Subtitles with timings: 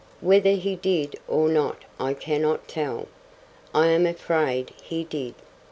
[0.19, 3.07] Whether he did or not I cannot tell.
[3.71, 5.35] I am afraid he did.